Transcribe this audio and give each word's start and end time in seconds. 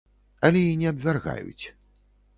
Але 0.47 0.63
і 0.69 0.79
не 0.81 0.87
абвяргаюць. 0.93 1.65